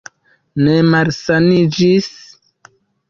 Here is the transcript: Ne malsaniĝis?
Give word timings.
Ne 0.61 0.77
malsaniĝis? 0.93 2.11